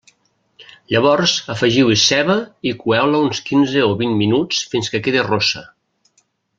Llavors 0.93 1.33
afegiu-hi 1.55 1.99
ceba 2.05 2.39
i 2.71 2.73
coeu-la 2.81 3.21
uns 3.27 3.45
quinze 3.53 3.87
o 3.93 3.95
vint 4.03 4.19
minuts 4.25 4.67
fins 4.75 4.95
que 4.95 5.07
quedi 5.09 5.27
rossa. 5.33 5.67